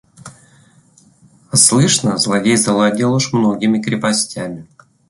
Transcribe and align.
–А 1.51 1.55
слышно, 1.57 2.17
злодей 2.17 2.55
завладел 2.57 3.13
уж 3.13 3.33
многими 3.33 3.79
крепостями. 3.79 4.65